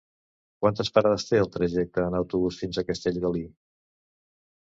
[0.63, 3.45] Quantes parades té el trajecte en autobús fins a Castellgalí?